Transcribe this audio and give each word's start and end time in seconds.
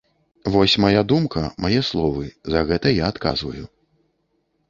Вось 0.53 0.75
мая 0.83 1.01
думка, 1.11 1.43
мае 1.65 1.81
словы, 1.91 2.25
за 2.53 2.61
гэта 2.69 2.87
я 2.95 3.05
адказваю. 3.13 3.65